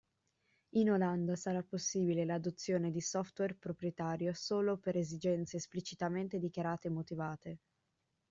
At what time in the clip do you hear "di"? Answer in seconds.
2.89-3.01